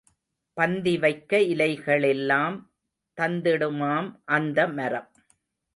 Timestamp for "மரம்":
4.67-5.09